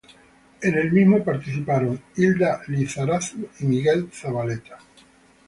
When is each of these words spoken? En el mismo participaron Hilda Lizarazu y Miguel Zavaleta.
En 0.63 0.73
el 0.79 0.91
mismo 0.91 1.23
participaron 1.23 2.01
Hilda 2.15 2.61
Lizarazu 2.69 3.47
y 3.59 3.65
Miguel 3.65 4.09
Zavaleta. 4.11 4.79